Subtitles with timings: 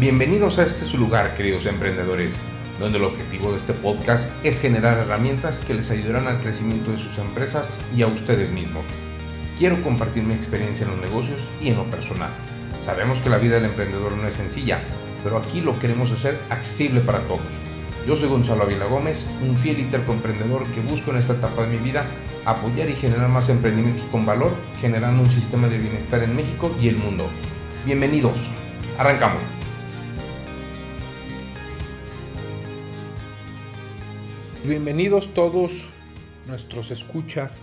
[0.00, 2.40] Bienvenidos a este su lugar, queridos emprendedores,
[2.78, 6.96] donde el objetivo de este podcast es generar herramientas que les ayudarán al crecimiento de
[6.96, 8.86] sus empresas y a ustedes mismos.
[9.58, 12.30] Quiero compartir mi experiencia en los negocios y en lo personal.
[12.80, 14.80] Sabemos que la vida del emprendedor no es sencilla,
[15.22, 17.58] pero aquí lo queremos hacer accesible para todos.
[18.06, 21.76] Yo soy Gonzalo Avila Gómez, un fiel y emprendedor que busco en esta etapa de
[21.76, 22.06] mi vida
[22.46, 26.88] apoyar y generar más emprendimientos con valor, generando un sistema de bienestar en México y
[26.88, 27.28] el mundo.
[27.84, 28.48] Bienvenidos,
[28.96, 29.59] arrancamos.
[34.64, 35.88] Bienvenidos todos
[36.46, 37.62] nuestros escuchas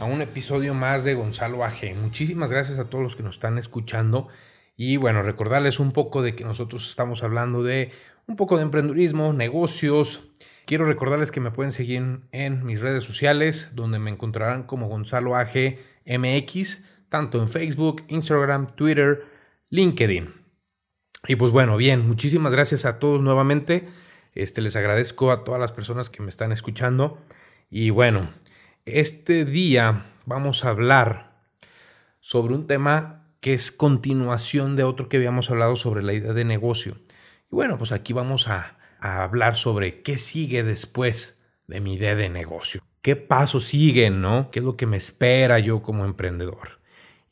[0.00, 1.94] a un episodio más de Gonzalo AG.
[1.94, 4.26] Muchísimas gracias a todos los que nos están escuchando
[4.76, 7.92] y bueno, recordarles un poco de que nosotros estamos hablando de
[8.26, 10.24] un poco de emprendurismo, negocios.
[10.64, 12.02] Quiero recordarles que me pueden seguir
[12.32, 18.66] en, mis redes sociales, donde me encontrarán como Gonzalo AG MX, tanto en Facebook, Instagram,
[18.74, 19.22] Twitter,
[19.70, 20.34] LinkedIn.
[21.28, 23.86] Y pues bueno, bien, muchísimas gracias a todos nuevamente.
[24.36, 27.18] Este, les agradezco a todas las personas que me están escuchando.
[27.70, 28.28] Y bueno,
[28.84, 31.32] este día vamos a hablar
[32.20, 36.44] sobre un tema que es continuación de otro que habíamos hablado sobre la idea de
[36.44, 36.98] negocio.
[37.50, 42.14] Y bueno, pues aquí vamos a, a hablar sobre qué sigue después de mi idea
[42.14, 42.82] de negocio.
[43.00, 44.50] ¿Qué pasos siguen, no?
[44.50, 46.80] ¿Qué es lo que me espera yo como emprendedor?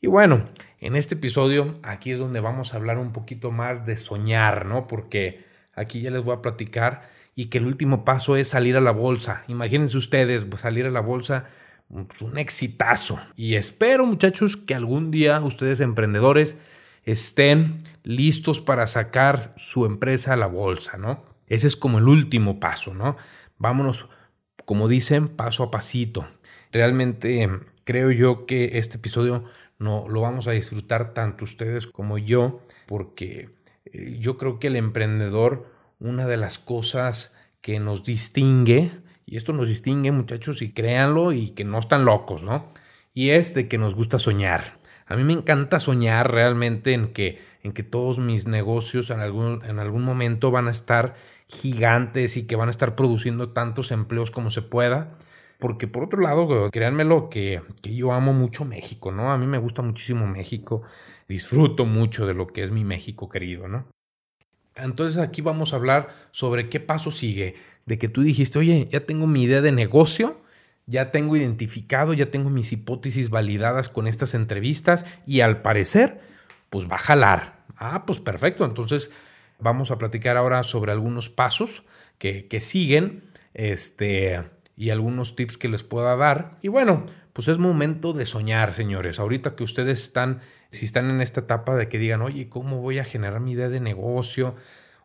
[0.01, 3.95] Y bueno, en este episodio aquí es donde vamos a hablar un poquito más de
[3.95, 4.87] soñar, ¿no?
[4.87, 5.45] Porque
[5.75, 8.91] Aquí ya les voy a platicar y que el último paso es salir a la
[8.91, 9.43] bolsa.
[9.47, 11.45] Imagínense ustedes, pues, salir a la bolsa,
[11.89, 13.19] pues, un exitazo.
[13.35, 16.55] Y espero, muchachos, que algún día ustedes emprendedores
[17.03, 21.23] estén listos para sacar su empresa a la bolsa, ¿no?
[21.47, 23.17] Ese es como el último paso, ¿no?
[23.57, 24.07] Vámonos,
[24.65, 26.27] como dicen, paso a pasito.
[26.71, 27.47] Realmente
[27.83, 29.45] creo yo que este episodio
[29.77, 33.49] no lo vamos a disfrutar tanto ustedes como yo, porque
[34.19, 38.91] yo creo que el emprendedor, una de las cosas que nos distingue,
[39.25, 42.71] y esto nos distingue muchachos, y créanlo, y que no están locos, ¿no?
[43.13, 44.77] Y es de que nos gusta soñar.
[45.07, 49.63] A mí me encanta soñar realmente en que, en que todos mis negocios en algún,
[49.65, 51.15] en algún momento van a estar
[51.47, 55.17] gigantes y que van a estar produciendo tantos empleos como se pueda.
[55.59, 59.31] Porque por otro lado, créanmelo que, que yo amo mucho México, ¿no?
[59.31, 60.83] A mí me gusta muchísimo México
[61.27, 63.87] disfruto mucho de lo que es mi México querido, ¿no?
[64.75, 67.55] Entonces aquí vamos a hablar sobre qué paso sigue,
[67.85, 70.41] de que tú dijiste, oye, ya tengo mi idea de negocio,
[70.85, 76.19] ya tengo identificado, ya tengo mis hipótesis validadas con estas entrevistas y al parecer,
[76.69, 77.65] pues va a jalar.
[77.77, 79.09] Ah, pues perfecto, entonces
[79.59, 81.83] vamos a platicar ahora sobre algunos pasos
[82.17, 84.43] que, que siguen, este,
[84.77, 86.57] y algunos tips que les pueda dar.
[86.61, 89.19] Y bueno, pues es momento de soñar, señores.
[89.19, 92.99] Ahorita que ustedes están si están en esta etapa de que digan, oye, ¿cómo voy
[92.99, 94.55] a generar mi idea de negocio?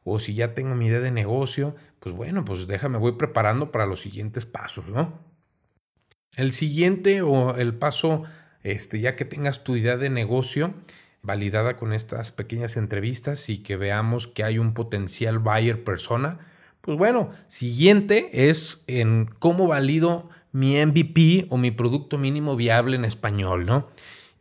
[0.05, 3.87] O si ya tengo mi idea de negocio, pues bueno, pues déjame, voy preparando para
[3.87, 5.19] los siguientes pasos, ¿no?
[6.37, 8.25] El siguiente o el paso,
[8.63, 10.75] este, ya que tengas tu idea de negocio
[11.23, 16.39] validada con estas pequeñas entrevistas y que veamos que hay un potencial buyer persona,
[16.81, 23.05] pues bueno, siguiente es en cómo valido mi MVP o mi producto mínimo viable en
[23.05, 23.89] español, ¿no?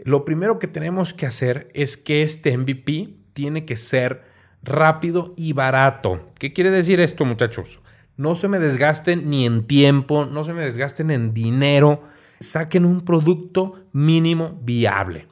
[0.03, 4.23] Lo primero que tenemos que hacer es que este MVP tiene que ser
[4.63, 6.29] rápido y barato.
[6.37, 7.81] ¿Qué quiere decir esto, muchachos?
[8.17, 12.03] No se me desgasten ni en tiempo, no se me desgasten en dinero.
[12.39, 15.27] Saquen un producto mínimo viable.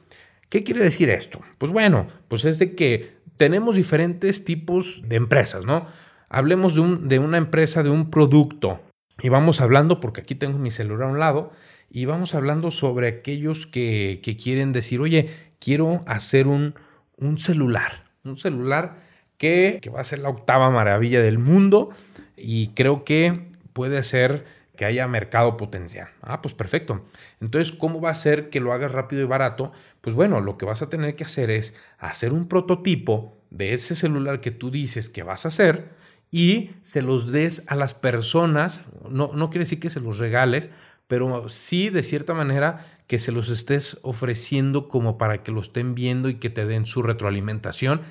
[0.48, 1.40] ¿Qué quiere decir esto?
[1.58, 5.86] Pues bueno, pues es de que tenemos diferentes tipos de empresas, ¿no?
[6.28, 8.80] Hablemos de, de una empresa, de un producto.
[9.20, 11.52] Y vamos hablando, porque aquí tengo mi celular a un lado,
[11.90, 16.74] y vamos hablando sobre aquellos que, quieren decir, oye, quiero hacer un,
[17.16, 19.02] un celular, un celular
[19.36, 21.90] que, que va a ser la octava maravilla del mundo
[22.36, 24.44] y creo que puede ser
[24.78, 26.08] que haya mercado potencial.
[26.22, 27.04] Ah, pues perfecto.
[27.40, 29.72] Entonces, ¿cómo va a ser que lo hagas rápido y barato?
[30.00, 33.96] Pues bueno, lo que vas a tener que hacer es hacer un prototipo de ese
[33.96, 35.88] celular que tú dices que vas a hacer
[36.30, 38.82] y se los des a las personas.
[39.10, 40.70] No, no quiere decir que se los regales,
[41.08, 45.94] pero sí de cierta manera que se los estés ofreciendo como para que lo estén
[45.94, 48.02] viendo y que te den su retroalimentación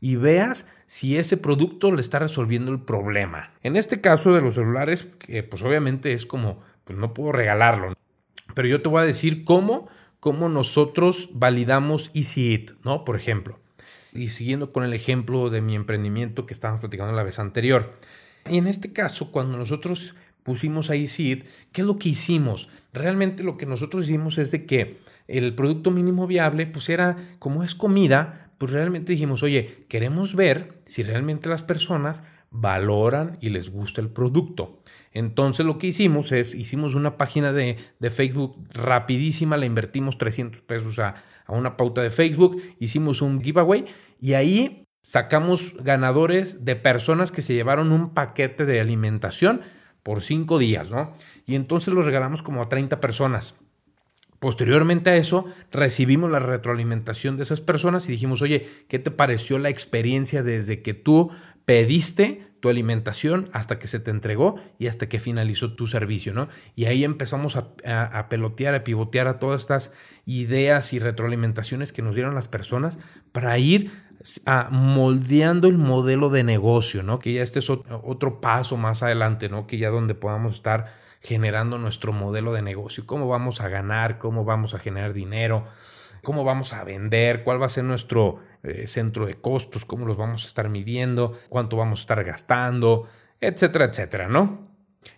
[0.00, 3.52] y veas si ese producto le está resolviendo el problema.
[3.62, 5.08] En este caso de los celulares,
[5.50, 7.94] pues obviamente es como, pues no puedo regalarlo,
[8.54, 9.88] pero yo te voy a decir cómo,
[10.20, 13.04] cómo nosotros validamos EasyIt, ¿no?
[13.04, 13.58] Por ejemplo,
[14.12, 17.94] y siguiendo con el ejemplo de mi emprendimiento que estábamos platicando la vez anterior.
[18.48, 21.42] Y en este caso, cuando nosotros pusimos ahí SID,
[21.72, 22.68] ¿qué es lo que hicimos?
[22.92, 27.64] Realmente lo que nosotros hicimos es de que el producto mínimo viable, pues era, como
[27.64, 33.70] es comida, pues realmente dijimos, oye, queremos ver si realmente las personas valoran y les
[33.70, 34.78] gusta el producto.
[35.12, 37.78] Entonces lo que hicimos es, hicimos una página de,
[38.10, 43.86] Facebook rapidísima, le invertimos 300 pesos a, a una pauta de Facebook, hicimos un giveaway
[44.20, 49.62] y ahí sacamos ganadores de personas que se llevaron un paquete de alimentación
[50.04, 51.12] por cinco días, ¿no?
[51.46, 53.56] Y entonces lo regalamos como a 30 personas.
[54.38, 59.58] Posteriormente a eso, recibimos la retroalimentación de esas personas y dijimos, oye, ¿qué te pareció
[59.58, 61.30] la experiencia desde que tú
[61.64, 66.48] pediste tu alimentación hasta que se te entregó y hasta que finalizó tu servicio, ¿no?
[66.74, 69.92] Y ahí empezamos a, pelotear, a pivotear a todas estas
[70.24, 72.98] ideas y retroalimentaciones que nos dieron las personas
[73.32, 73.90] para ir
[74.46, 77.18] a moldeando el modelo de negocio, ¿no?
[77.18, 79.66] Que ya este es otro paso más adelante, ¿no?
[79.66, 84.44] Que ya donde podamos estar generando nuestro modelo de negocio, cómo vamos a ganar, cómo
[84.44, 85.64] vamos a generar dinero,
[86.22, 90.16] cómo vamos a vender, cuál va a ser nuestro eh, centro de costos, cómo los
[90.16, 93.08] vamos a estar midiendo, cuánto vamos a estar gastando,
[93.40, 94.68] etcétera, etcétera, ¿no?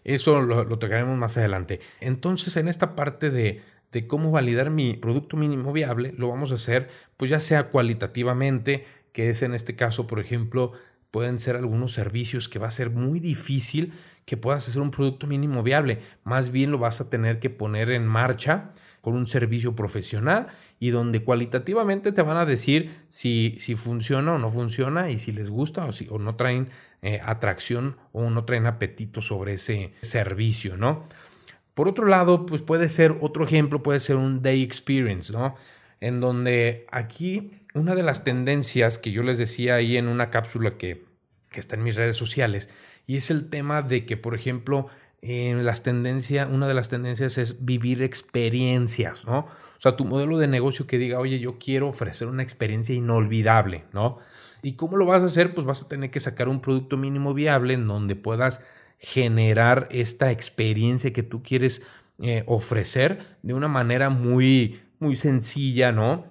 [0.05, 1.81] Eso lo, lo tocaremos más adelante.
[2.01, 3.63] Entonces, en esta parte de,
[3.93, 8.85] de cómo validar mi producto mínimo viable, lo vamos a hacer, pues ya sea cualitativamente,
[9.17, 10.73] que es en este caso, por ejemplo,
[11.11, 13.95] pueden ser algunos servicios que va a ser muy difícil
[14.27, 16.01] que puedas hacer un producto mínimo viable.
[16.23, 20.49] Más bien lo vas a tener que poner en marcha con un servicio profesional
[20.79, 25.33] y donde cualitativamente te van a decir si, si funciona o no funciona y si
[25.33, 26.69] les gusta o, si, o no traen
[27.01, 31.05] eh, atracción o no traen apetito sobre ese servicio, ¿no?
[31.73, 35.57] Por otro lado, pues puede ser otro ejemplo, puede ser un day experience, ¿no?
[36.01, 40.79] En donde aquí una de las tendencias que yo les decía ahí en una cápsula
[40.79, 41.05] que,
[41.51, 42.69] que está en mis redes sociales,
[43.07, 44.89] y es el tema de que, por ejemplo,
[45.23, 49.39] en las tendencias, una de las tendencias es vivir experiencias, ¿no?
[49.39, 53.85] O sea, tu modelo de negocio que diga, oye, yo quiero ofrecer una experiencia inolvidable,
[53.93, 54.19] ¿no?
[54.63, 55.55] ¿Y cómo lo vas a hacer?
[55.55, 58.61] Pues vas a tener que sacar un producto mínimo viable en donde puedas
[58.99, 61.83] generar esta experiencia que tú quieres
[62.23, 66.25] eh, ofrecer de una manera muy, muy sencilla, ¿no?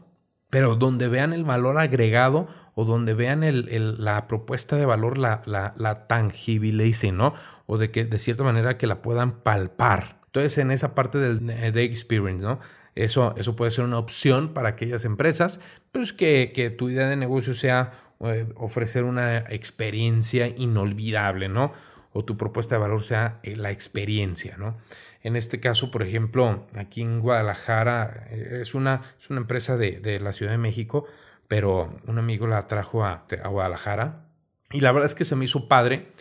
[0.50, 5.41] Pero donde vean el valor agregado o donde vean el, la propuesta de valor, la,
[5.45, 7.33] la, la tangibilicen, ¿no?
[7.65, 10.21] O de que de cierta manera que la puedan palpar.
[10.27, 12.59] Entonces, en esa parte del day experience, ¿no?
[12.95, 15.59] Eso, eso puede ser una opción para aquellas empresas,
[15.91, 21.73] pues que, que tu idea de negocio sea eh, ofrecer una experiencia inolvidable, ¿no?
[22.13, 24.77] O tu propuesta de valor sea eh, la experiencia, ¿no?
[25.25, 30.00] En este caso, por ejemplo, aquí en Guadalajara, eh, es, una, es una empresa de,
[30.00, 31.07] de, la Ciudad de México,
[31.48, 34.27] pero un amigo la trajo a, a Guadalajara
[34.69, 36.12] y la verdad es que se me hizo padre,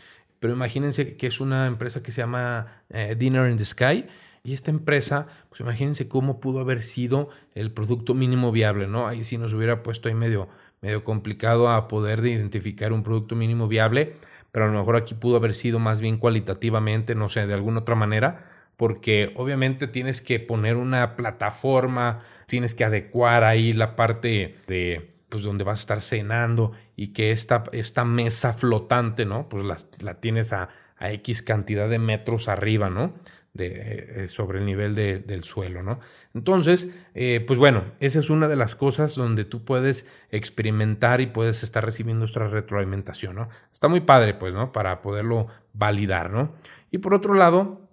[0.41, 2.83] pero imagínense que es una empresa que se llama
[3.19, 4.07] Dinner in the Sky
[4.43, 9.07] y esta empresa, pues imagínense cómo pudo haber sido el producto mínimo viable, ¿no?
[9.07, 10.49] Ahí sí nos hubiera puesto ahí medio,
[10.81, 14.17] medio complicado a poder identificar un producto mínimo viable,
[14.51, 17.81] pero a lo mejor aquí pudo haber sido más bien cualitativamente, no sé, de alguna
[17.81, 24.57] otra manera, porque obviamente tienes que poner una plataforma, tienes que adecuar ahí la parte
[24.67, 29.49] de pues donde vas a estar cenando y que esta, esta mesa flotante, ¿no?
[29.49, 33.15] Pues la, la tienes a, a X cantidad de metros arriba, ¿no?
[33.55, 36.01] de, eh, sobre el nivel del suelo, ¿no?
[36.35, 41.27] Entonces, eh, pues bueno, esa es una de las cosas donde tú puedes experimentar y
[41.27, 43.49] puedes estar recibiendo nuestra retroalimentación, ¿no?
[43.73, 44.73] Está muy padre, pues, ¿no?
[44.73, 46.53] Para poderlo validar, ¿no?
[46.91, 47.84] Y por otro lado,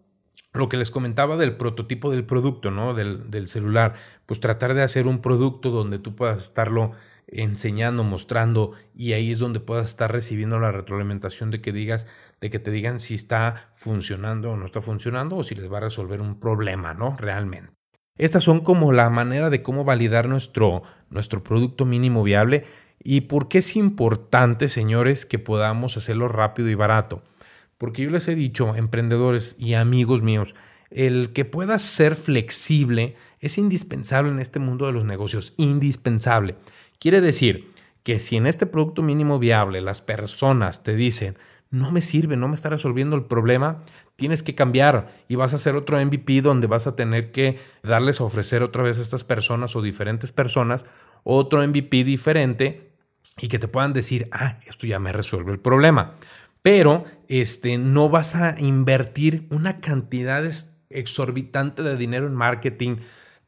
[0.53, 2.93] lo que les comentaba del prototipo del producto, ¿no?
[2.93, 3.95] Del, del celular,
[4.25, 6.91] pues tratar de hacer un producto donde tú puedas estarlo
[7.27, 12.07] enseñando, mostrando y ahí es donde puedas estar recibiendo la retroalimentación de que digas,
[12.41, 15.77] de que te digan si está funcionando o no está funcionando o si les va
[15.77, 17.15] a resolver un problema, ¿no?
[17.17, 17.71] Realmente.
[18.17, 22.65] Estas son como la manera de cómo validar nuestro, nuestro producto mínimo viable
[22.99, 27.23] y por qué es importante, señores, que podamos hacerlo rápido y barato.
[27.81, 30.53] Porque yo les he dicho, emprendedores y amigos míos,
[30.91, 36.57] el que puedas ser flexible es indispensable en este mundo de los negocios, indispensable.
[36.99, 37.71] Quiere decir
[38.03, 41.39] que si en este producto mínimo viable las personas te dicen,
[41.71, 43.81] no me sirve, no me está resolviendo el problema,
[44.15, 48.21] tienes que cambiar y vas a hacer otro MVP donde vas a tener que darles
[48.21, 50.85] a ofrecer otra vez a estas personas o diferentes personas
[51.23, 52.91] otro MVP diferente
[53.39, 56.13] y que te puedan decir, ah, esto ya me resuelve el problema.
[56.61, 60.43] Pero este, no vas a invertir una cantidad
[60.89, 62.97] exorbitante de dinero en marketing,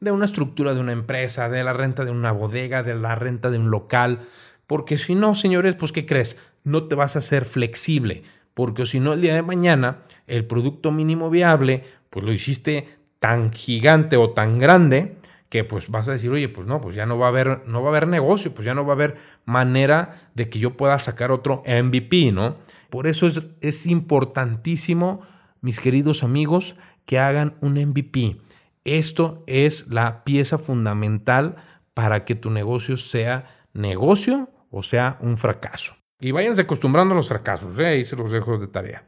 [0.00, 3.50] de una estructura de una empresa, de la renta de una bodega, de la renta
[3.50, 4.20] de un local,
[4.66, 6.38] porque si no, señores, pues ¿qué crees?
[6.64, 8.22] No te vas a hacer flexible,
[8.54, 13.52] porque si no, el día de mañana, el producto mínimo viable, pues lo hiciste tan
[13.52, 15.16] gigante o tan grande
[15.54, 17.80] que pues vas a decir, oye, pues no, pues ya no va a haber, no
[17.80, 20.98] va a haber negocio, pues ya no va a haber manera de que yo pueda
[20.98, 22.56] sacar otro MVP, ¿no?
[22.90, 25.20] Por eso es, es importantísimo,
[25.60, 26.74] mis queridos amigos,
[27.06, 28.40] que hagan un MVP.
[28.82, 31.54] Esto es la pieza fundamental
[31.94, 33.44] para que tu negocio sea
[33.74, 35.94] negocio o sea un fracaso.
[36.18, 37.86] Y váyanse acostumbrando a los fracasos, ¿eh?
[37.86, 39.04] ahí se los dejo de tarea.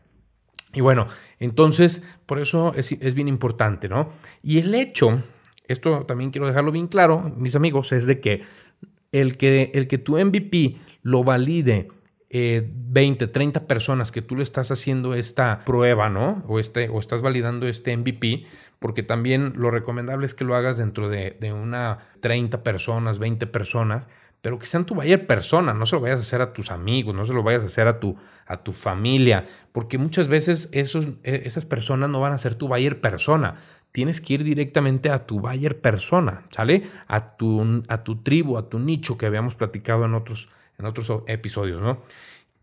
[0.72, 1.08] Y bueno,
[1.40, 4.10] entonces, por eso es, es, bien importante, ¿no?
[4.44, 5.24] Y el hecho,
[5.68, 8.42] esto también quiero dejarlo bien claro, mis amigos, es de que
[9.12, 11.88] el que, el que tu MVP lo valide
[12.30, 16.42] 20, eh, 30 personas que tú le estás haciendo esta prueba, ¿no?
[16.48, 18.44] O, este, o estás validando este MVP,
[18.78, 23.46] porque también lo recomendable es que lo hagas dentro de, de una 30 personas, 20
[23.46, 24.08] personas,
[24.42, 27.14] pero que sean tu buyer persona, no se lo vayas a hacer a tus amigos,
[27.14, 31.06] no se lo vayas a hacer a tu, a tu familia, porque muchas veces esos,
[31.24, 33.56] e, esas personas no van a ser tu buyer persona.
[33.96, 36.82] Tienes que ir directamente a tu buyer persona, ¿sale?
[37.06, 41.10] A tu, a tu tribu, a tu nicho que habíamos platicado en otros, en otros
[41.26, 42.02] episodios, ¿no?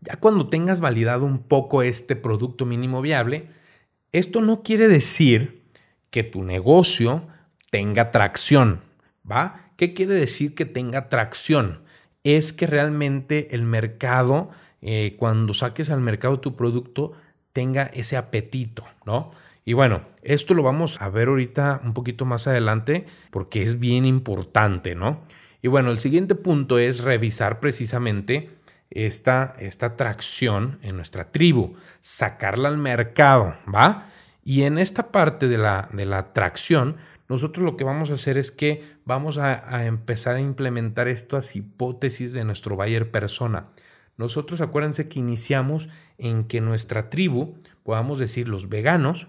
[0.00, 3.48] Ya cuando tengas validado un poco este producto mínimo viable,
[4.12, 5.64] esto no quiere decir
[6.10, 7.26] que tu negocio
[7.72, 8.82] tenga tracción,
[9.28, 9.72] ¿va?
[9.76, 11.80] ¿Qué quiere decir que tenga tracción?
[12.22, 14.50] Es que realmente el mercado,
[14.82, 17.10] eh, cuando saques al mercado tu producto,
[17.52, 19.32] tenga ese apetito, ¿no?
[19.64, 24.04] Y bueno, esto lo vamos a ver ahorita un poquito más adelante porque es bien
[24.04, 25.22] importante, ¿no?
[25.62, 28.50] Y bueno, el siguiente punto es revisar precisamente
[28.90, 34.06] esta, esta tracción en nuestra tribu, sacarla al mercado, ¿va?
[34.44, 36.96] Y en esta parte de la, de la tracción,
[37.28, 42.32] nosotros lo que vamos a hacer es que vamos a, empezar a implementar estas hipótesis
[42.32, 43.68] de nuestro buyer persona.
[44.16, 49.28] Nosotros acuérdense que iniciamos en que nuestra tribu, podamos decir los veganos,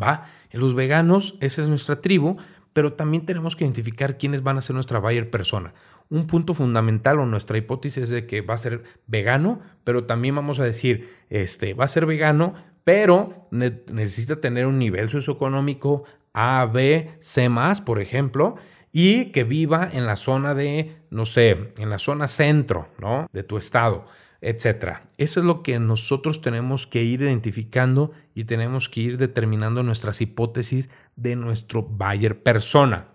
[0.00, 0.26] ¿va?
[0.52, 2.36] Los veganos, esa es nuestra tribu,
[2.72, 5.74] pero también tenemos que identificar quiénes van a ser nuestra buyer persona.
[6.08, 10.34] Un punto fundamental o nuestra hipótesis es de que va a ser vegano, pero también
[10.34, 16.68] vamos a decir, este, va a ser vegano, pero necesita tener un nivel socioeconómico a,
[16.72, 17.48] B, C
[17.84, 18.56] por ejemplo,
[18.92, 23.28] y que viva en la zona de, no sé, en la zona centro, ¿no?
[23.32, 24.06] De tu estado,
[24.40, 25.06] etcétera.
[25.18, 30.20] Eso es lo que nosotros tenemos que ir identificando y tenemos que ir determinando nuestras
[30.20, 33.08] hipótesis de nuestro buyer persona.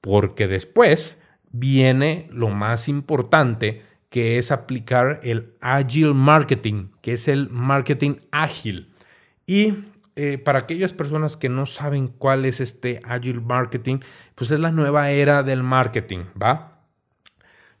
[0.00, 1.20] Porque después
[1.50, 8.90] viene lo más importante, que es aplicar el Agile Marketing, que es el marketing ágil.
[9.46, 9.74] Y
[10.16, 14.00] eh, para aquellas personas que no saben cuál es este Agile Marketing,
[14.34, 16.82] pues es la nueva era del marketing, ¿va?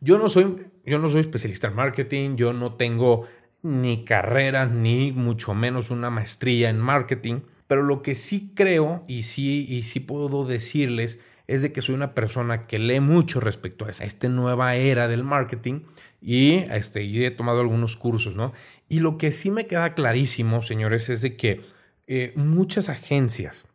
[0.00, 3.26] Yo no soy, yo no soy especialista en marketing, yo no tengo
[3.62, 9.24] ni carrera, ni mucho menos una maestría en marketing, pero lo que sí creo y
[9.24, 13.86] sí, y sí puedo decirles es de que soy una persona que lee mucho respecto
[13.86, 15.80] a esta nueva era del marketing
[16.20, 18.52] y, este, y he tomado algunos cursos, ¿no?
[18.88, 21.62] Y lo que sí me queda clarísimo, señores, es de que
[22.06, 23.66] eh, muchas agencias,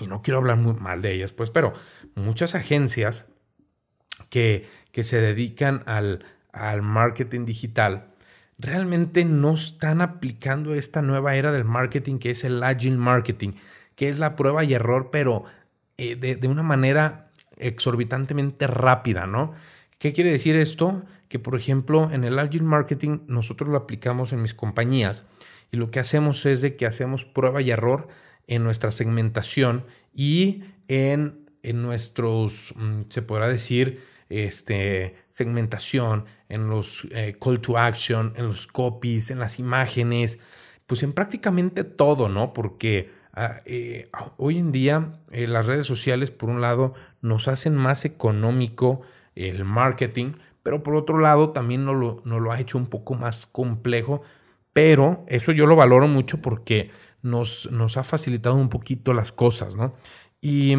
[0.00, 1.72] y no quiero hablar muy mal de ellas, pues, pero
[2.14, 3.28] muchas agencias
[4.30, 8.06] que, que se dedican al, al marketing digital,
[8.58, 13.52] realmente no están aplicando esta nueva era del marketing que es el agile marketing,
[13.96, 15.44] que es la prueba y error, pero
[15.98, 19.52] eh, de, de, una manera exorbitantemente rápida, ¿no?
[19.98, 21.02] ¿Qué quiere decir esto?
[21.28, 25.24] Que, por ejemplo, en el agile marketing nosotros lo aplicamos en mis compañías
[25.70, 28.08] y lo que hacemos es de que hacemos prueba y error
[28.46, 29.84] en nuestra segmentación
[30.14, 37.78] y en, en nuestros, mm, se podrá decir, este, segmentación, en los eh, call to
[37.78, 40.38] action, en los copies, en las imágenes,
[40.86, 42.52] pues en prácticamente todo, ¿no?
[42.52, 47.76] Porque ah, eh, hoy en día eh, las redes sociales, por un lado, nos hacen
[47.76, 49.02] más económico
[49.34, 53.46] el marketing, pero por otro lado también nos lo, lo ha hecho un poco más
[53.46, 54.22] complejo
[54.72, 56.90] pero eso yo lo valoro mucho porque
[57.22, 59.94] nos, nos ha facilitado un poquito las cosas, ¿no?
[60.40, 60.76] Y,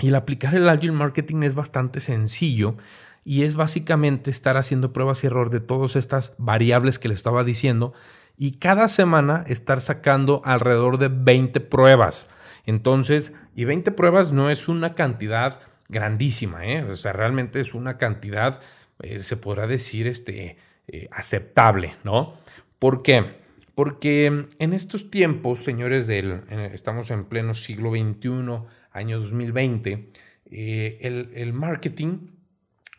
[0.00, 2.76] y el aplicar el Agile Marketing es bastante sencillo
[3.24, 7.44] y es básicamente estar haciendo pruebas y error de todas estas variables que le estaba
[7.44, 7.94] diciendo
[8.36, 12.26] y cada semana estar sacando alrededor de 20 pruebas.
[12.66, 16.82] Entonces, y 20 pruebas no es una cantidad grandísima, ¿eh?
[16.82, 18.60] o sea, realmente es una cantidad,
[19.00, 20.56] eh, se podrá decir, este,
[20.88, 22.34] eh, aceptable, ¿no?
[22.78, 23.44] ¿Por qué?
[23.74, 28.62] Porque en estos tiempos, señores, del, estamos en pleno siglo XXI,
[28.94, 30.10] año 2020,
[30.50, 32.28] eh, el, el marketing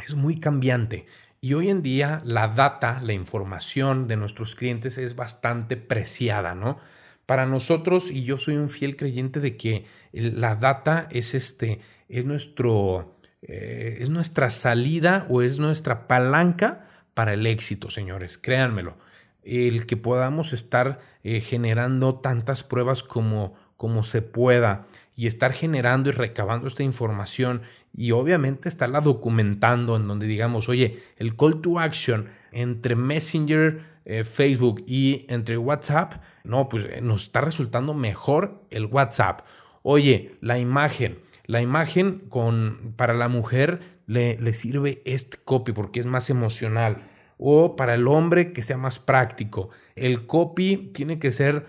[0.06, 1.08] es muy cambiante.
[1.42, 6.80] Y hoy en día la data, la información de nuestros clientes es bastante preciada, ¿no?
[7.26, 12.26] Para nosotros, y yo soy un fiel creyente de que la data es, este, es,
[12.26, 18.98] nuestro, eh, es nuestra salida o es nuestra palanca para el éxito, señores, créanmelo.
[19.44, 26.10] El que podamos estar eh, generando tantas pruebas como, como se pueda y estar generando
[26.10, 27.62] y recabando esta información
[27.96, 34.24] y obviamente estarla documentando en donde digamos, oye, el call to action entre Messenger, eh,
[34.24, 39.42] Facebook y entre WhatsApp, no, pues eh, nos está resultando mejor el WhatsApp.
[39.82, 46.00] Oye, la imagen, la imagen con, para la mujer le, le sirve este copy porque
[46.00, 47.04] es más emocional
[47.38, 49.70] o para el hombre que sea más práctico.
[49.96, 51.66] El copy tiene que ser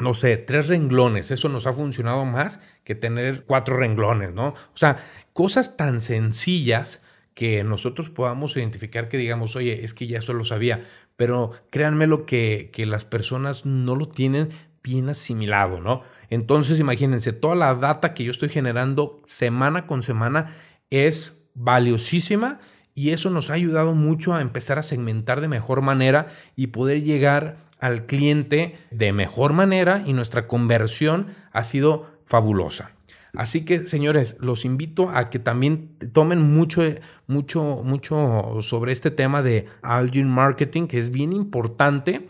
[0.00, 1.30] no sé, tres renglones.
[1.30, 4.48] Eso nos ha funcionado más que tener cuatro renglones, ¿no?
[4.48, 7.02] O sea, cosas tan sencillas
[7.34, 10.84] que nosotros podamos identificar que digamos, oye, es que ya eso lo sabía,
[11.16, 14.50] pero créanme lo que, que las personas no lo tienen
[14.82, 16.02] bien asimilado, ¿no?
[16.30, 20.52] Entonces, imagínense, toda la data que yo estoy generando semana con semana
[20.90, 22.60] es valiosísima
[22.94, 27.02] y eso nos ha ayudado mucho a empezar a segmentar de mejor manera y poder
[27.02, 32.92] llegar al cliente de mejor manera y nuestra conversión ha sido fabulosa.
[33.34, 36.82] Así que, señores, los invito a que también tomen mucho,
[37.26, 42.26] mucho, mucho sobre este tema de Algin Marketing, que es bien importante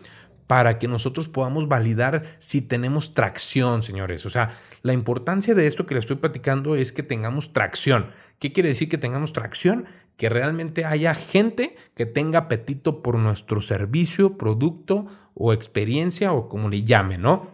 [0.46, 4.26] para que nosotros podamos validar si tenemos tracción, señores.
[4.26, 8.10] O sea, la importancia de esto que les estoy platicando es que tengamos tracción.
[8.38, 9.86] ¿Qué quiere decir que tengamos tracción?
[10.18, 16.68] Que realmente haya gente que tenga apetito por nuestro servicio, producto o experiencia o como
[16.68, 17.50] le llame, ¿no?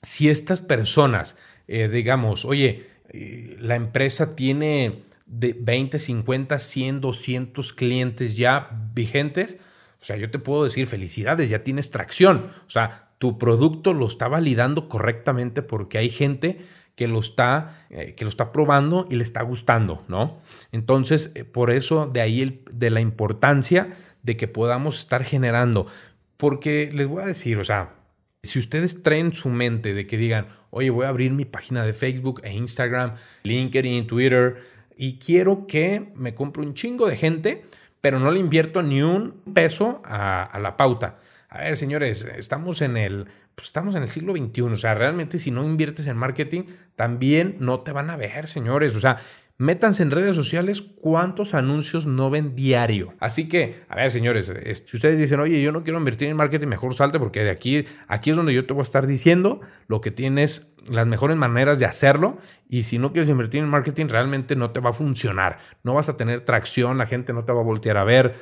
[0.00, 1.36] Si estas personas,
[1.68, 9.58] eh, digamos, oye, eh, la empresa tiene de 20, 50, 100, 200 clientes ya vigentes,
[10.00, 14.06] o sea, yo te puedo decir felicidades, ya tienes tracción, o sea, tu producto lo
[14.06, 19.16] está validando correctamente porque hay gente que lo está, eh, que lo está probando y
[19.16, 20.38] le está gustando, ¿no?
[20.72, 25.86] Entonces, por eso de ahí el, de la importancia de que podamos estar generando
[26.42, 27.94] porque les voy a decir, o sea,
[28.42, 31.94] si ustedes traen su mente de que digan, oye, voy a abrir mi página de
[31.94, 34.56] Facebook e Instagram, LinkedIn, Twitter,
[34.96, 37.64] y quiero que me compre un chingo de gente,
[38.00, 41.20] pero no le invierto ni un peso a, la pauta.
[41.54, 44.62] A ver, señores, estamos en el, pues estamos en el siglo XXI.
[44.62, 46.62] O sea, realmente si no inviertes en marketing,
[46.96, 48.96] también no te van a ver, señores.
[48.96, 49.18] O sea,
[49.58, 53.14] Métanse en redes sociales cuántos anuncios no ven diario.
[53.20, 54.52] Así que, a ver, señores,
[54.86, 57.84] si ustedes dicen, oye, yo no quiero invertir en marketing, mejor salte porque de aquí,
[58.08, 61.78] aquí es donde yo te voy a estar diciendo lo que tienes, las mejores maneras
[61.78, 62.38] de hacerlo.
[62.68, 65.58] Y si no quieres invertir en marketing, realmente no te va a funcionar.
[65.84, 68.34] No vas a tener tracción, la gente no te va a voltear a ver.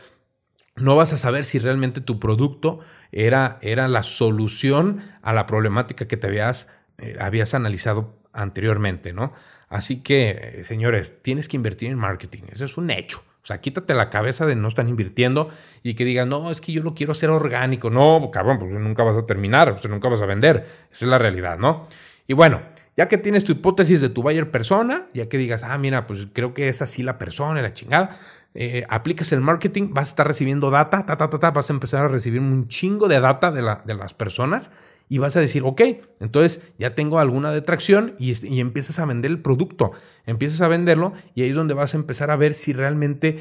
[0.77, 2.81] No vas a saber si realmente tu producto
[3.13, 9.33] era, era la solución a la problemática que te habías, eh, habías analizado anteriormente, ¿no?
[9.69, 12.43] Así que, eh, señores, tienes que invertir en marketing.
[12.53, 13.23] Eso es un hecho.
[13.43, 15.49] O sea, quítate la cabeza de no estar invirtiendo
[15.83, 17.89] y que digan, no, es que yo lo quiero hacer orgánico.
[17.89, 20.67] No, cabrón, pues nunca vas a terminar, o nunca vas a vender.
[20.93, 21.89] Esa es la realidad, ¿no?
[22.27, 22.61] Y bueno,
[22.97, 26.27] ya que tienes tu hipótesis de tu buyer persona, ya que digas, ah, mira, pues
[26.33, 28.19] creo que es así la persona, la chingada,
[28.55, 32.05] eh, aplicas el marketing, vas a estar recibiendo data, ta, ta, ta, vas a empezar
[32.05, 34.73] a recibir un chingo de data de, la, de las personas
[35.09, 35.83] y vas a decir, ok,
[36.21, 39.93] entonces ya tengo alguna detracción y, y empiezas a vender el producto,
[40.27, 43.41] empiezas a venderlo y ahí es donde vas a empezar a ver si realmente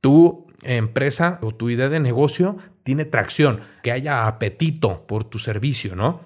[0.00, 5.96] tu empresa o tu idea de negocio tiene tracción, que haya apetito por tu servicio,
[5.96, 6.20] ¿no?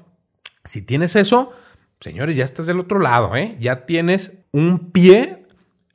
[0.64, 1.52] Si tienes eso,
[2.00, 3.56] señores, ya estás del otro lado, ¿eh?
[3.60, 5.46] Ya tienes un pie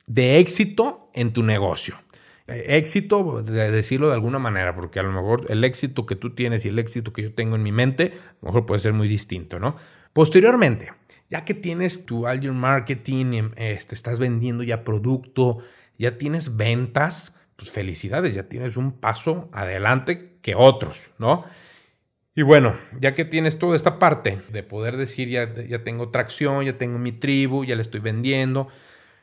[0.06, 1.96] de éxito en tu negocio.
[2.50, 6.34] Eh, éxito, de decirlo de alguna manera, porque a lo mejor el éxito que tú
[6.34, 8.92] tienes y el éxito que yo tengo en mi mente, a lo mejor puede ser
[8.92, 9.76] muy distinto, ¿no?
[10.12, 10.92] Posteriormente,
[11.28, 15.58] ya que tienes tu Alger Marketing, este, estás vendiendo ya producto,
[15.96, 21.44] ya tienes ventas, pues felicidades, ya tienes un paso adelante que otros, ¿no?
[22.34, 26.64] Y bueno, ya que tienes toda esta parte de poder decir ya, ya tengo tracción,
[26.64, 28.68] ya tengo mi tribu, ya le estoy vendiendo,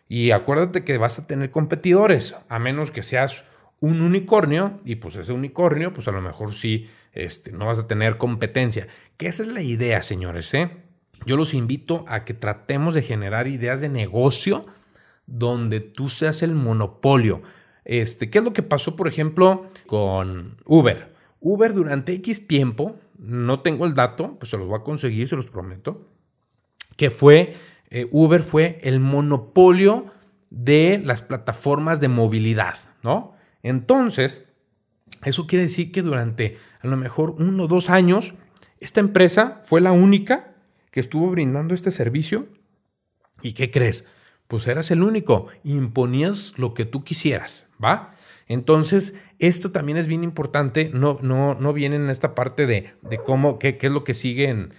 [0.10, 3.44] y acuérdate que vas a tener competidores, a menos que seas
[3.80, 7.88] un unicornio, y pues ese unicornio, pues a lo mejor sí, este, no vas a
[7.88, 8.88] tener competencia.
[9.18, 10.70] Que esa es la idea, señores, ¿eh?
[11.26, 14.66] Yo los invito a que tratemos de generar ideas de negocio
[15.26, 17.42] donde tú seas el monopolio.
[17.86, 21.14] Este, ¿Qué es lo que pasó, por ejemplo, con Uber?
[21.40, 25.36] Uber durante X tiempo, no tengo el dato, pues se los voy a conseguir, se
[25.36, 26.08] los prometo,
[26.96, 27.56] que fue
[27.90, 30.08] eh, Uber fue el monopolio
[30.50, 33.34] de las plataformas de movilidad, ¿no?
[33.64, 34.46] Entonces,
[35.24, 38.34] eso quiere decir que durante a lo mejor uno o dos años,
[38.80, 40.56] esta empresa fue la única
[40.92, 42.48] que estuvo brindando este servicio.
[43.42, 44.06] ¿Y qué crees?
[44.48, 48.16] pues eras el único, imponías lo que tú quisieras, ¿va?
[48.48, 52.94] Entonces, esto también es bien importante, no, no, no viene en esta parte de,
[53.26, 54.74] cómo, qué, qué, es lo que sigue en,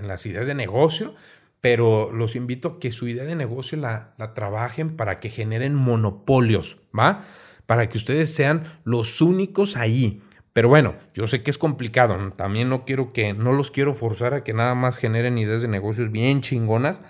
[0.00, 1.14] las ideas de negocio,
[1.60, 5.74] pero los invito a que su idea de negocio la, la trabajen para que generen
[5.74, 7.24] monopolios, ¿va?
[7.66, 10.22] Para que ustedes sean los únicos ahí.
[10.52, 14.32] Pero bueno, yo sé que es complicado, también no quiero que, no los quiero forzar
[14.32, 17.02] a que nada más generen ideas de negocios bien chingonas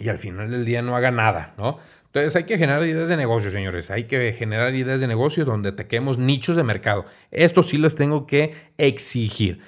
[0.00, 1.78] y al final del día no haga nada, ¿no?
[2.06, 3.90] Entonces hay que generar ideas de negocio, señores.
[3.90, 7.06] Hay que generar ideas de negocio donde tequemos nichos de mercado.
[7.32, 9.60] Esto sí les tengo que exigir.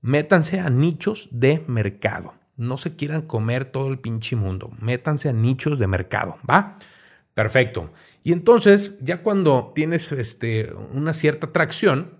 [0.00, 2.34] Métanse a nichos de mercado.
[2.56, 4.70] No se quieran comer todo el pinche mundo.
[4.80, 6.78] Métanse a nichos de mercado, ¿va?
[7.34, 7.92] Perfecto.
[8.22, 12.18] Y entonces, ya cuando tienes este, una cierta tracción,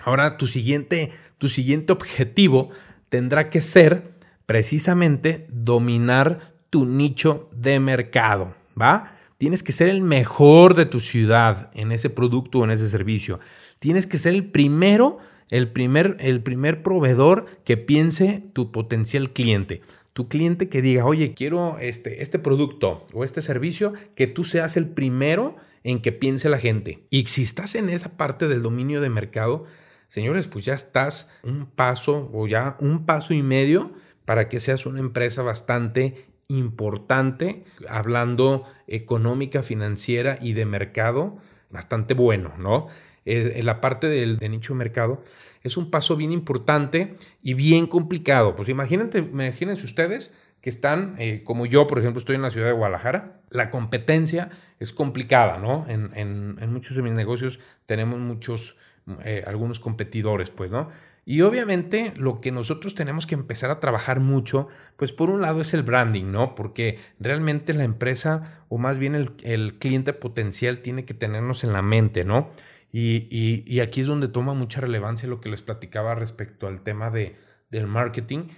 [0.00, 2.70] ahora tu siguiente, tu siguiente objetivo
[3.08, 4.14] tendrá que ser
[4.46, 8.54] precisamente dominar tu nicho de mercado.
[8.80, 9.12] ¿va?
[9.38, 13.40] Tienes que ser el mejor de tu ciudad en ese producto o en ese servicio.
[13.78, 15.18] Tienes que ser el primero,
[15.50, 19.82] el primer, el primer proveedor que piense tu potencial cliente.
[20.12, 24.76] Tu cliente que diga, oye, quiero este, este producto o este servicio, que tú seas
[24.76, 27.04] el primero en que piense la gente.
[27.10, 29.64] Y si estás en esa parte del dominio de mercado,
[30.08, 33.92] señores, pues ya estás un paso o ya un paso y medio
[34.24, 41.38] para que seas una empresa bastante importante, hablando económica, financiera y de mercado,
[41.70, 42.88] bastante bueno, ¿no?
[43.28, 45.22] En la parte del de nicho mercado
[45.62, 48.56] es un paso bien importante y bien complicado.
[48.56, 52.66] Pues imagínense, imagínense ustedes que están, eh, como yo, por ejemplo, estoy en la ciudad
[52.66, 55.86] de Guadalajara, la competencia es complicada, ¿no?
[55.88, 58.76] En, en, muchos de mis negocios tenemos muchos,
[59.24, 60.88] eh, algunos competidores, pues, ¿no?
[61.28, 65.60] Y obviamente lo que nosotros tenemos que empezar a trabajar mucho, pues por un lado
[65.60, 66.54] es el branding, ¿no?
[66.54, 71.82] Porque realmente la empresa o más bien el, cliente potencial tiene que tenernos en la
[71.82, 72.48] mente, ¿no?
[72.92, 77.36] Y, aquí es donde toma mucha relevancia lo que les platicaba respecto al tema de,
[77.70, 78.48] del marketing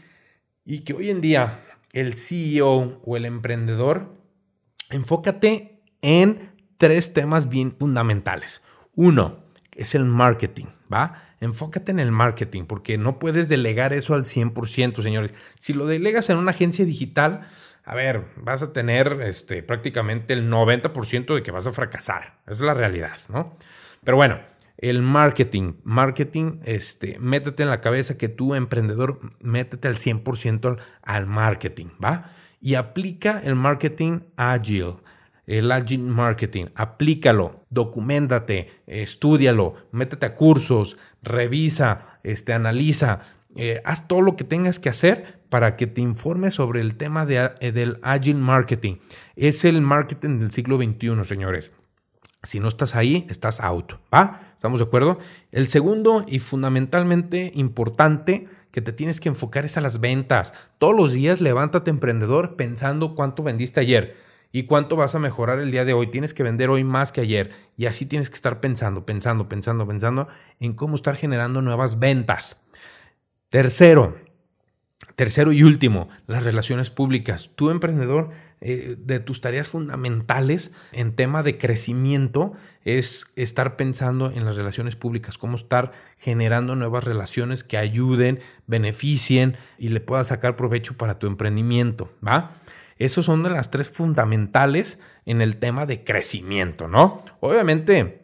[0.65, 1.61] y que hoy en día
[1.93, 4.15] el CEO o el emprendedor,
[4.91, 8.63] enfócate en tres temas bien fundamentales.
[8.95, 9.39] Uno
[9.73, 11.31] es el marketing, ¿va?
[11.41, 15.33] enfócate en el marketing, porque no puedes delegar eso al 100%, señores.
[15.59, 17.49] Si lo delegas en una agencia digital,
[17.85, 22.39] a ver, vas a tener este, prácticamente el 90% de que vas a fracasar.
[22.47, 23.57] Es la realidad, ¿no?
[24.05, 24.41] Pero bueno,
[24.79, 31.27] el marketing, marketing, este, métete en la cabeza que tú, emprendedor, métete al 100% al
[31.27, 32.31] marketing, ¿va?
[32.61, 34.97] Y aplica el marketing ágil
[35.51, 43.23] el Agile Marketing, aplícalo, documentate, estudialo, métete a cursos, revisa, este, analiza,
[43.57, 47.27] eh, haz todo lo que tengas que hacer para que te informes sobre el tema
[47.27, 48.99] de, del Agile Marketing.
[49.35, 51.73] Es el marketing del siglo XXI, señores.
[52.43, 54.41] Si no estás ahí, estás out, ¿va?
[54.55, 55.19] ¿Estamos de acuerdo?
[55.53, 60.53] El segundo y fundamentalmente importante que te tienes que enfocar es a las ventas.
[60.79, 64.17] Todos los días levántate emprendedor pensando cuánto vendiste ayer
[64.53, 66.09] ¿Y cuánto vas a mejorar el día de hoy?
[66.09, 67.53] Tienes que vender hoy más que ayer.
[67.77, 72.67] Y así tienes que estar pensando, pensando, pensando, pensando en cómo estar generando nuevas ventas.
[73.49, 74.17] Tercero,
[75.21, 77.51] tercero y último, las relaciones públicas.
[77.55, 78.31] Tu emprendedor,
[78.63, 82.55] eh, de tus tareas fundamentales en tema de crecimiento
[82.87, 89.59] es estar pensando en las relaciones públicas, cómo estar generando nuevas relaciones que ayuden, beneficien
[89.77, 92.53] y le puedas sacar provecho para tu emprendimiento, ¿va?
[92.97, 97.27] Esos son de las tres fundamentales en el tema de crecimiento, ¿no?
[97.41, 98.20] Obviamente,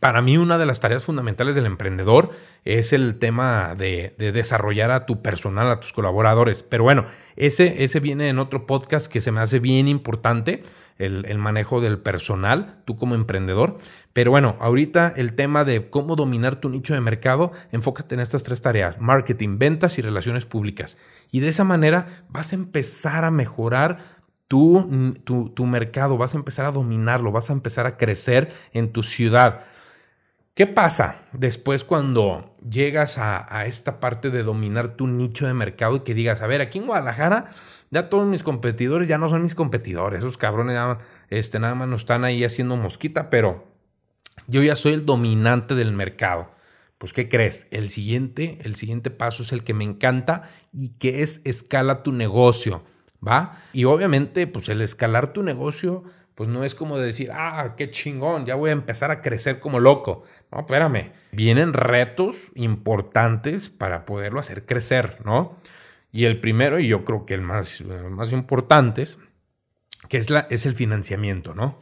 [0.00, 2.30] para mí una de las tareas fundamentales del emprendedor
[2.64, 6.62] es el tema de, desarrollar a tu personal, a tus colaboradores.
[6.62, 10.62] Pero bueno, ese, ese viene en otro podcast que se me hace bien importante
[10.98, 13.78] el, manejo del personal, tú como emprendedor.
[14.12, 18.42] Pero bueno, ahorita el tema de cómo dominar tu nicho de mercado, enfócate en estas
[18.42, 20.98] tres tareas, marketing, ventas y relaciones públicas.
[21.30, 26.64] Y de esa manera vas a empezar a mejorar tu, tu, mercado, vas a empezar
[26.64, 29.64] a dominarlo, vas a empezar a crecer en tu ciudad.
[30.58, 36.00] ¿Qué pasa después cuando llegas a, esta parte de dominar tu nicho de mercado y
[36.00, 37.52] que digas, a ver, aquí en Guadalajara
[37.92, 40.18] ya todos mis competidores ya no son mis competidores.
[40.18, 40.98] Esos cabrones ya,
[41.30, 43.68] este, nada más nos están ahí haciendo mosquita, pero
[44.48, 46.50] yo ya soy el dominante del mercado.
[46.98, 47.68] Pues, ¿qué crees?
[47.70, 52.10] El siguiente, el siguiente paso es el que me encanta y que es escala tu
[52.10, 52.82] negocio,
[53.24, 53.62] ¿va?
[53.72, 56.02] Y obviamente, pues el escalar tu negocio,
[56.38, 59.80] pues no es como decir, ah, qué chingón, ya voy a empezar a crecer como
[59.80, 60.22] loco.
[60.52, 65.56] No, espérame, vienen retos importantes para poderlo hacer crecer, ¿no?
[66.12, 69.02] Y el primero, y yo creo que el más, más importante,
[70.08, 71.80] que es, la, es el financiamiento, ¿no?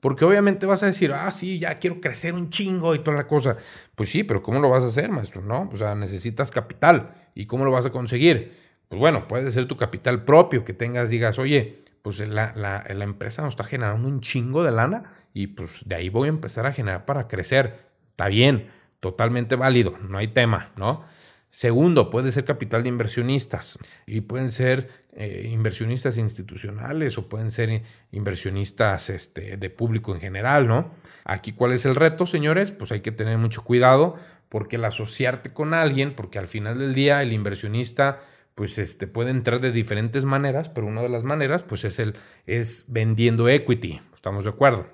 [0.00, 3.26] Porque obviamente vas a decir, ah, sí, ya quiero crecer un chingo y toda la
[3.26, 3.56] cosa.
[3.94, 5.40] Pues sí, pero ¿cómo lo vas a hacer, maestro?
[5.40, 7.14] No, o sea, necesitas capital.
[7.34, 8.52] ¿Y cómo lo vas a conseguir?
[8.90, 13.04] Pues bueno, puede ser tu capital propio, que tengas, digas, oye, pues la, la, la
[13.04, 16.66] empresa nos está generando un chingo de lana y pues de ahí voy a empezar
[16.66, 17.86] a generar para crecer.
[18.10, 21.06] Está bien, totalmente válido, no hay tema, ¿no?
[21.50, 27.82] Segundo, puede ser capital de inversionistas y pueden ser eh, inversionistas institucionales o pueden ser
[28.12, 30.90] inversionistas este, de público en general, ¿no?
[31.24, 32.70] Aquí, ¿cuál es el reto, señores?
[32.70, 34.16] Pues hay que tener mucho cuidado
[34.50, 38.20] porque el asociarte con alguien, porque al final del día el inversionista
[38.54, 42.16] pues este, puede entrar de diferentes maneras, pero una de las maneras pues es, el,
[42.46, 44.88] es vendiendo equity, ¿estamos de acuerdo?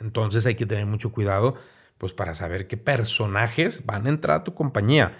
[0.00, 1.54] Entonces hay que tener mucho cuidado
[1.98, 5.16] pues para saber qué personajes van a entrar a tu compañía.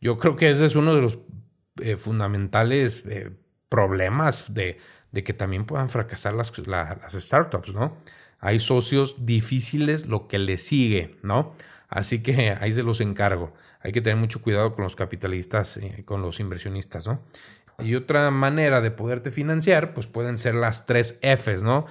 [0.00, 1.18] Yo creo que ese es uno de los
[1.80, 3.30] eh, fundamentales eh,
[3.68, 4.78] problemas de,
[5.12, 7.96] que también puedan fracasar las, las, startups, ¿no?
[8.40, 11.54] Hay socios difíciles lo que le sigue, ¿no?
[11.88, 13.54] Así que ahí se los encargo.
[13.80, 17.22] Hay que tener mucho cuidado con los capitalistas, eh, con los inversionistas, ¿no?
[17.78, 21.86] Y otra manera de poderte financiar, pues pueden ser las tres Fs, ¿no?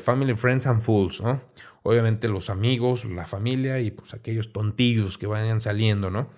[0.00, 1.40] family, Friends and Fools, ¿no?
[1.82, 6.30] Obviamente los amigos, la familia y pues aquellos tontillos que vayan saliendo, ¿no?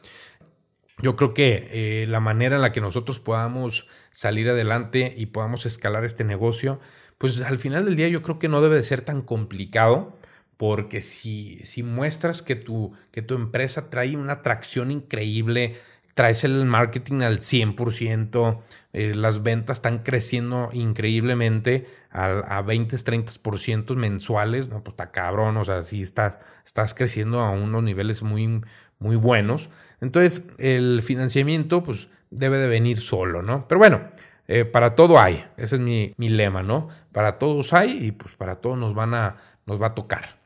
[1.00, 5.64] Yo creo que eh, la manera en la que nosotros podamos salir adelante y podamos
[5.64, 6.80] escalar este negocio,
[7.18, 10.17] pues al final del día yo creo que no debe de ser tan complicado,
[10.58, 15.76] porque si, si muestras que tu, que tu empresa trae una atracción increíble,
[16.14, 18.58] traes el marketing al 100%,
[18.92, 25.56] eh, las ventas están creciendo increíblemente a, a 20, 30% mensuales, no, pues está cabrón,
[25.56, 28.60] o sea, si estás, estás creciendo a unos niveles muy,
[28.98, 29.70] muy buenos.
[30.00, 33.66] Entonces, el financiamiento, pues, debe de venir solo, ¿no?
[33.68, 34.02] Pero bueno,
[34.48, 36.88] eh, para todo hay, ese es mi, mi, lema, ¿no?
[37.12, 40.38] Para todos hay y pues para todos nos van a, nos va a tocar.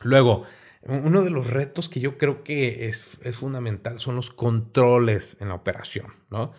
[0.00, 0.44] Luego,
[0.82, 5.54] uno de los retos que yo creo que es, fundamental son los controles en la
[5.54, 6.52] operación, ¿no?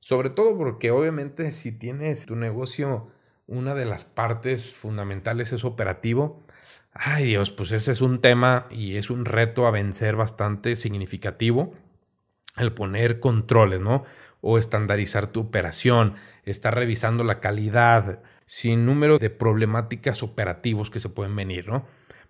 [0.00, 3.10] Sobre todo porque obviamente si tienes tu negocio,
[3.46, 6.44] una de las partes fundamentales es operativo.
[6.92, 11.74] Ay Dios, pues ese es un tema y es un reto a vencer bastante significativo.
[12.56, 14.04] El poner controles, ¿no?
[14.40, 16.14] O estandarizar tu operación,
[16.44, 21.86] estar revisando la calidad, sin número de problemáticas operativos que se pueden venir, ¿no?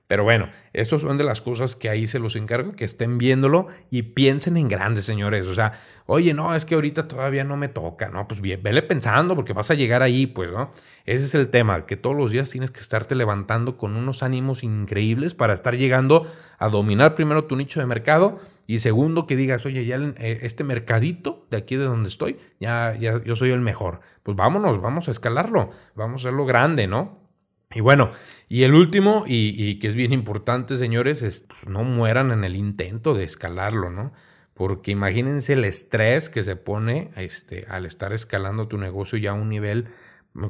[0.08, 3.68] Pero bueno, estas son de las cosas que ahí se los encargo, que estén viéndolo
[3.90, 5.46] y piensen en grandes, señores.
[5.46, 8.26] O sea, oye, no, es que ahorita todavía no me toca, ¿no?
[8.26, 10.70] Pues bien, vele pensando porque vas a llegar ahí, pues, ¿no?
[11.04, 14.64] Ese es el tema, que todos los días tienes que estarte levantando con unos ánimos
[14.64, 16.26] increíbles para estar llegando
[16.58, 20.64] a dominar primero tu nicho de mercado y segundo que digas, oye, ya eh, este
[20.64, 24.00] mercadito de aquí de donde estoy, ya, ya yo soy el mejor.
[24.22, 27.27] Pues vámonos, vamos a escalarlo, vamos a hacerlo grande, ¿no?
[27.70, 28.12] Y bueno,
[28.48, 32.56] y el último, y, que es bien importante, señores, es pues, no mueran en el
[32.56, 34.12] intento de escalarlo, ¿no?
[34.54, 39.34] Porque imagínense el estrés que se pone este, al estar escalando tu negocio ya a
[39.34, 39.88] un nivel,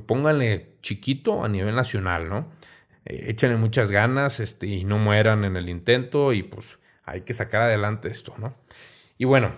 [0.07, 2.53] pónganle chiquito a nivel nacional, ¿no?
[3.05, 7.35] Eh, échenle muchas ganas este, y no mueran en el intento y pues hay que
[7.35, 8.55] sacar adelante esto, ¿no?
[9.19, 9.57] Y bueno,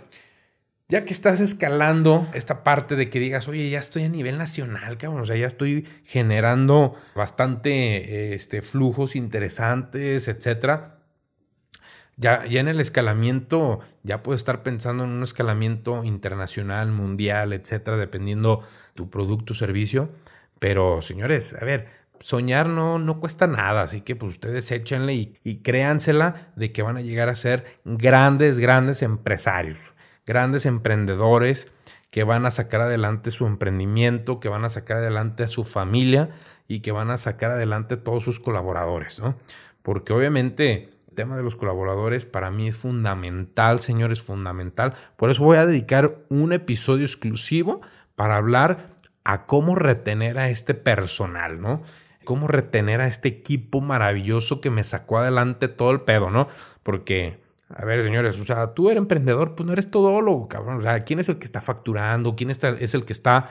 [0.90, 4.98] ya que estás escalando esta parte de que digas, oye, ya estoy a nivel nacional,
[4.98, 10.98] cabrón, o sea, ya estoy generando bastante este, flujos interesantes, etcétera.
[12.16, 17.96] Ya, ya en el escalamiento, ya puedes estar pensando en un escalamiento internacional, mundial, etcétera,
[17.96, 18.62] dependiendo
[18.94, 20.11] tu producto o servicio.
[20.59, 21.87] Pero, señores, a ver,
[22.18, 26.83] soñar no, no cuesta nada, así que pues ustedes échenle y, y créansela de que
[26.83, 29.79] van a llegar a ser grandes, grandes empresarios
[30.30, 31.72] grandes emprendedores
[32.10, 36.30] que van a sacar adelante su emprendimiento, que van a sacar adelante a su familia
[36.68, 39.34] y que van a sacar adelante a todos sus colaboradores, ¿no?
[39.82, 44.94] Porque obviamente el tema de los colaboradores para mí es fundamental, señores, fundamental.
[45.16, 47.80] Por eso voy a dedicar un episodio exclusivo
[48.14, 51.82] para hablar a cómo retener a este personal, ¿no?
[52.24, 56.46] Cómo retener a este equipo maravilloso que me sacó adelante todo el pedo, ¿no?
[56.84, 57.40] Porque
[57.74, 60.78] a ver, señores, o sea, tú eres emprendedor, pues no eres todólogo, cabrón.
[60.78, 62.35] O sea, ¿quién es el que está facturando?
[62.35, 63.50] ¿Quién está, es el que está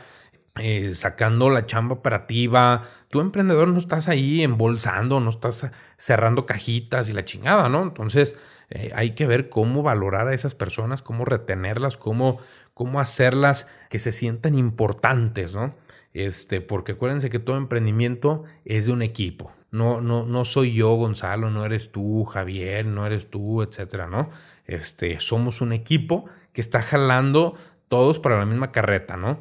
[0.58, 2.84] eh, sacando la chamba operativa?
[3.10, 7.82] Tú, emprendedor, no estás ahí embolsando, no estás cerrando cajitas y la chingada, ¿no?
[7.82, 8.36] Entonces,
[8.70, 12.40] eh, hay que ver cómo valorar a esas personas, cómo retenerlas, cómo,
[12.74, 15.74] cómo hacerlas que se sientan importantes, ¿no?
[16.14, 19.52] Este, porque acuérdense que todo emprendimiento es de un equipo.
[19.72, 24.30] No, no, no soy yo, Gonzalo, no eres tú, Javier, no eres tú, etcétera, ¿no?
[24.66, 27.56] Este, somos un equipo que está jalando
[27.88, 29.40] todos para la misma carreta, ¿no?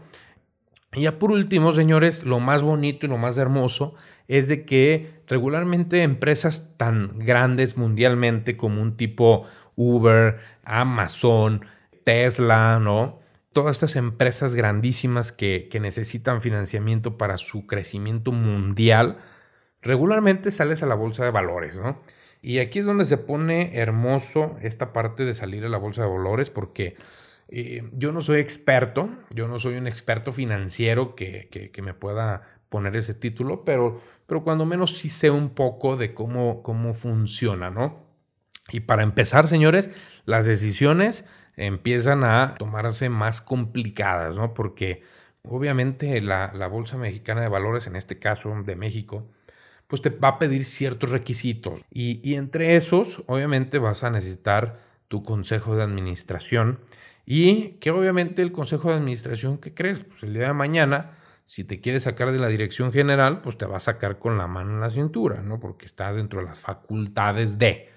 [0.94, 3.94] Y ya por último, señores, lo más bonito y lo más hermoso
[4.26, 11.64] es de que regularmente empresas tan grandes mundialmente como un tipo Uber, Amazon,
[12.04, 13.20] Tesla, ¿no?
[13.52, 19.18] Todas estas empresas grandísimas que, que necesitan financiamiento para su crecimiento mundial,
[19.82, 22.00] regularmente sales a la bolsa de valores, ¿no?
[22.40, 26.08] Y aquí es donde se pone hermoso esta parte de salir a la bolsa de
[26.08, 26.96] valores porque
[27.48, 32.42] eh, yo no soy experto, yo no soy un experto financiero que, que, me pueda
[32.68, 37.70] poner ese título, pero, pero cuando menos sí sé un poco de cómo, cómo funciona,
[37.70, 38.06] ¿no?
[38.70, 39.90] Y para empezar, señores,
[40.26, 41.24] las decisiones
[41.56, 44.52] empiezan a tomarse más complicadas, ¿no?
[44.52, 45.02] Porque
[45.42, 49.26] obviamente la, la Bolsa Mexicana de Valores, en este caso de México,
[49.88, 51.80] pues te va a pedir ciertos requisitos.
[51.90, 56.78] Y, entre esos, obviamente vas a necesitar tu consejo de administración.
[57.26, 60.00] Y que obviamente el consejo de administración, ¿qué crees?
[60.04, 63.66] Pues el día de mañana, si te quieres sacar de la dirección general, pues te
[63.66, 65.58] va a sacar con la mano en la cintura, ¿no?
[65.58, 67.90] Porque está dentro de las facultades de,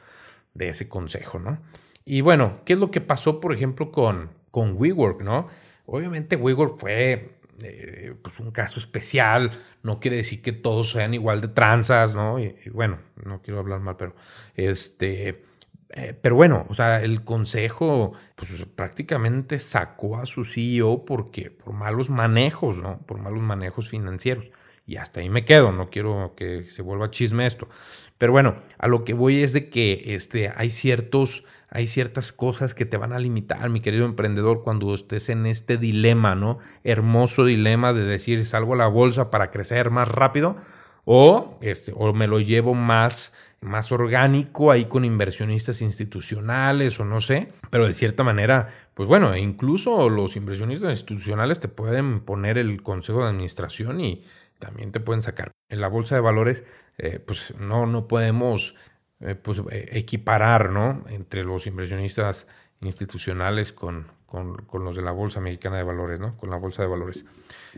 [0.53, 1.59] de ese consejo, ¿no?
[2.05, 5.49] Y bueno, ¿qué es lo que pasó, por ejemplo, con, con WeWork, ¿no?
[5.85, 9.51] Obviamente WeWork fue eh, pues un caso especial,
[9.83, 12.39] no quiere decir que todos sean igual de tranzas, ¿no?
[12.39, 14.15] Y, bueno, no quiero hablar mal, pero
[14.55, 15.43] este,
[15.89, 21.73] eh, pero bueno, o sea, el consejo, pues prácticamente sacó a su CEO porque, por
[21.73, 22.99] malos manejos, ¿no?
[23.05, 24.51] Por malos manejos financieros.
[24.85, 27.69] Y hasta ahí me quedo, no quiero que se vuelva chisme esto.
[28.17, 31.43] Pero bueno, a lo que voy es de que este, hay ciertos
[31.73, 35.77] hay ciertas cosas que te van a limitar, mi querido emprendedor, cuando estés en este
[35.77, 36.59] dilema, ¿no?
[36.83, 40.57] Hermoso dilema de decir, salgo a la bolsa para crecer más rápido
[41.05, 47.21] o, este, o me lo llevo más, más orgánico ahí con inversionistas institucionales o no
[47.21, 52.83] sé, pero de cierta manera, pues bueno, incluso los inversionistas institucionales te pueden poner el
[52.83, 54.25] consejo de administración y
[54.59, 55.51] también te pueden sacar.
[55.69, 56.65] En la bolsa de valores,
[56.97, 58.75] eh, pues no, no podemos
[59.21, 61.03] eh, pues, eh, equiparar ¿no?
[61.09, 62.47] entre los inversionistas
[62.81, 66.37] institucionales con, con, los de la Bolsa Mexicana de Valores, ¿no?
[66.37, 67.25] con la Bolsa de Valores.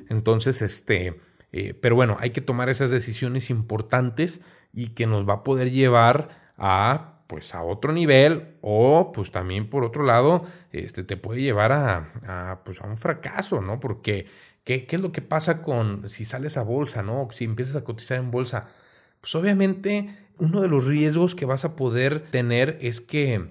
[0.09, 1.19] Entonces, este,
[1.51, 4.39] eh, pero bueno, hay que tomar esas decisiones importantes
[4.71, 9.69] y que nos va a poder llevar a pues a otro nivel o pues también
[9.69, 13.79] por otro lado este, te puede llevar a, a, pues, a un fracaso, ¿no?
[13.79, 14.27] Porque
[14.63, 17.27] ¿qué, ¿qué, es lo que pasa con si sales a bolsa, ¿no?
[17.31, 18.67] Si empiezas a cotizar en bolsa,
[19.19, 23.49] pues obviamente uno de los riesgos que vas a poder tener es que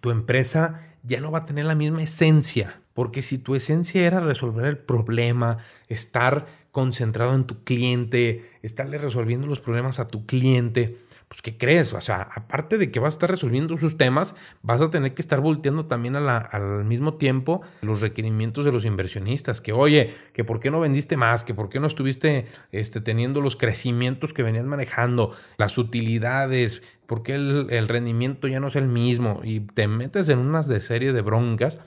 [0.00, 4.20] tu empresa ya no va a tener la misma esencia, porque si tu esencia era
[4.20, 10.96] resolver el problema, estar concentrado en tu cliente, estarle resolviendo los problemas a tu cliente,
[11.28, 11.92] pues ¿qué crees?
[11.92, 15.22] O sea, aparte de que vas a estar resolviendo sus temas, vas a tener que
[15.22, 20.60] estar volteando también al mismo tiempo los requerimientos de los inversionistas, que oye, que por
[20.60, 24.66] qué no vendiste más, que por qué no estuviste este, teniendo los crecimientos que venías
[24.66, 29.88] manejando, las utilidades, por qué el, el rendimiento ya no es el mismo y te
[29.88, 31.80] metes en unas de serie de broncas,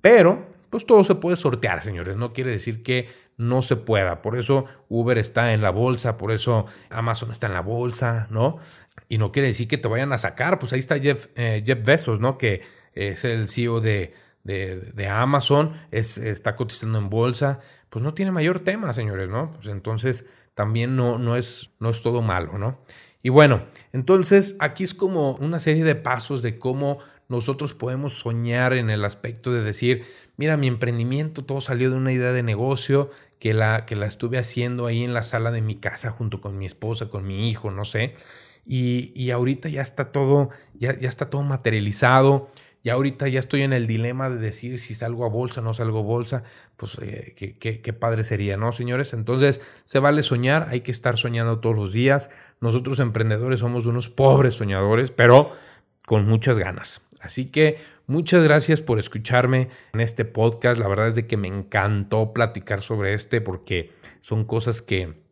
[0.00, 4.22] pero pues todo se puede sortear, señores, no quiere decir que no se pueda.
[4.22, 8.58] Por eso Uber está en la bolsa, por eso Amazon está en la bolsa, ¿no?
[9.14, 11.84] Y no quiere decir que te vayan a sacar, pues ahí está Jeff, eh, Jeff
[11.84, 12.36] Bezos, ¿no?
[12.36, 12.62] Que
[12.94, 18.58] es el CEO de, de, Amazon, es, está cotizando en bolsa, pues no tiene mayor
[18.58, 19.52] tema, señores, ¿no?
[19.52, 20.24] Pues entonces
[20.54, 22.80] también no, no, es, no es todo malo, ¿no?
[23.22, 26.98] Y bueno, entonces aquí es como una serie de pasos de cómo
[27.28, 32.10] nosotros podemos soñar en el aspecto de decir, mira, mi emprendimiento todo salió de una
[32.10, 35.76] idea de negocio que la, que la estuve haciendo ahí en la sala de mi
[35.76, 38.16] casa junto con mi esposa, con mi hijo, no sé.
[38.66, 42.48] Y, y ahorita ya está todo, ya, ya está todo materializado.
[42.84, 45.72] Ya ahorita ya estoy en el dilema de decir si salgo a bolsa o no
[45.72, 46.42] salgo a bolsa.
[46.76, 49.14] Pues eh, qué, qué, padre sería, ¿no, señores?
[49.14, 52.28] Entonces, se vale soñar, hay que estar soñando todos los días.
[52.60, 55.52] Nosotros emprendedores somos unos pobres soñadores, pero
[56.04, 57.00] con muchas ganas.
[57.20, 60.78] Así que muchas gracias por escucharme en este podcast.
[60.78, 65.22] La verdad es de que me encantó platicar sobre este porque son cosas que,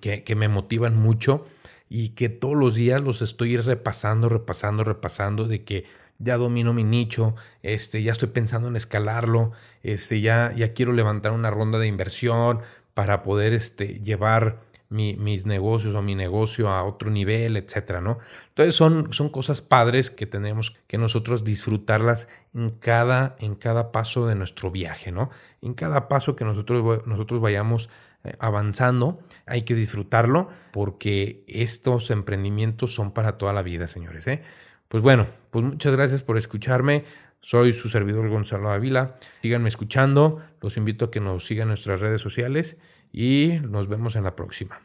[0.00, 1.44] que, que me motivan mucho
[1.88, 5.84] y que todos los días los estoy repasando, repasando, repasando de que
[6.18, 11.32] ya domino mi nicho, este, ya estoy pensando en escalarlo, este, ya, ya quiero levantar
[11.32, 12.60] una ronda de inversión
[12.94, 14.60] para poder este, llevar
[14.90, 18.18] mis negocios o mi negocio a otro nivel, etcétera, ¿no?
[18.50, 24.28] Entonces son, son cosas padres que tenemos que nosotros disfrutarlas en cada, en cada paso
[24.28, 25.30] de nuestro viaje, ¿no?
[25.62, 27.90] En cada paso que nosotros, nosotros vayamos
[28.38, 34.42] avanzando, hay que disfrutarlo porque estos emprendimientos son para toda la vida, señores, ¿eh?
[34.88, 37.04] Pues bueno, pues muchas gracias por escucharme.
[37.40, 39.16] Soy su servidor Gonzalo Ávila.
[39.42, 40.40] Síganme escuchando.
[40.60, 42.78] Los invito a que nos sigan en nuestras redes sociales
[43.12, 44.80] y nos vemos en la próxima.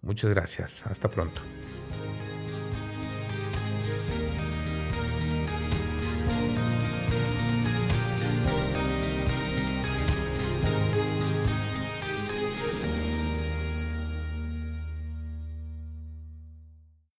[0.00, 0.86] Muchas gracias.
[0.86, 1.40] Hasta pronto.